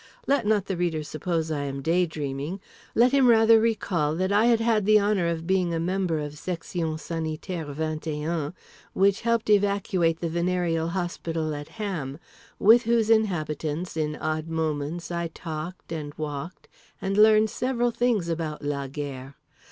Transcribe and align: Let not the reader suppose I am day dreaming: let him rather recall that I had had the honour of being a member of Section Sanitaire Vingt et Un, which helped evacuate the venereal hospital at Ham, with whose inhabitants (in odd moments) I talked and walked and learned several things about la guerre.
Let 0.25 0.47
not 0.47 0.65
the 0.65 0.75
reader 0.75 1.03
suppose 1.03 1.51
I 1.51 1.61
am 1.65 1.83
day 1.83 2.07
dreaming: 2.07 2.59
let 2.95 3.11
him 3.11 3.27
rather 3.27 3.59
recall 3.61 4.15
that 4.15 4.31
I 4.31 4.45
had 4.47 4.59
had 4.59 4.87
the 4.87 4.99
honour 4.99 5.27
of 5.27 5.45
being 5.45 5.75
a 5.75 5.79
member 5.79 6.17
of 6.17 6.39
Section 6.39 6.97
Sanitaire 6.97 7.65
Vingt 7.67 8.07
et 8.07 8.27
Un, 8.27 8.55
which 8.93 9.21
helped 9.21 9.47
evacuate 9.51 10.19
the 10.19 10.27
venereal 10.27 10.87
hospital 10.87 11.53
at 11.53 11.67
Ham, 11.77 12.17
with 12.57 12.81
whose 12.85 13.11
inhabitants 13.11 13.95
(in 13.95 14.15
odd 14.15 14.47
moments) 14.47 15.11
I 15.11 15.27
talked 15.27 15.91
and 15.91 16.15
walked 16.17 16.67
and 16.99 17.15
learned 17.15 17.51
several 17.51 17.91
things 17.91 18.27
about 18.27 18.63
la 18.63 18.87
guerre. 18.87 19.35